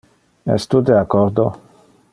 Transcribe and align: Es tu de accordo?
Es 0.53 0.65
tu 0.71 0.81
de 0.87 0.97
accordo? 1.03 1.47